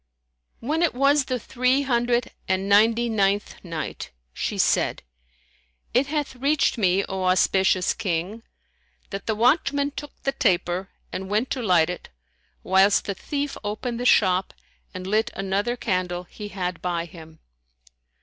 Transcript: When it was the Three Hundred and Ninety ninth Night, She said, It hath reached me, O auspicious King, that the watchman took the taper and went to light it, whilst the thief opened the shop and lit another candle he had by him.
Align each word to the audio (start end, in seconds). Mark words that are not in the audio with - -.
When 0.61 0.81
it 0.81 0.95
was 0.95 1.25
the 1.25 1.37
Three 1.39 1.83
Hundred 1.83 2.31
and 2.47 2.67
Ninety 2.67 3.07
ninth 3.07 3.63
Night, 3.63 4.09
She 4.33 4.57
said, 4.57 5.03
It 5.93 6.07
hath 6.07 6.35
reached 6.37 6.75
me, 6.75 7.05
O 7.07 7.25
auspicious 7.25 7.93
King, 7.93 8.41
that 9.11 9.27
the 9.27 9.35
watchman 9.35 9.91
took 9.91 10.19
the 10.23 10.31
taper 10.31 10.89
and 11.13 11.29
went 11.29 11.51
to 11.51 11.61
light 11.61 11.91
it, 11.91 12.09
whilst 12.63 13.05
the 13.05 13.13
thief 13.13 13.55
opened 13.63 13.99
the 13.99 14.05
shop 14.07 14.55
and 14.91 15.05
lit 15.05 15.29
another 15.35 15.77
candle 15.77 16.23
he 16.23 16.47
had 16.47 16.81
by 16.81 17.05
him. 17.05 17.37